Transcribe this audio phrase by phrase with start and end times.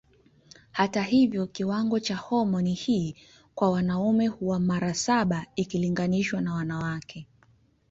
[0.71, 3.15] Hata hivyo kiwango cha homoni hii
[3.55, 7.27] kwa wanaume huwa mara saba ikilinganishwa na wanawake.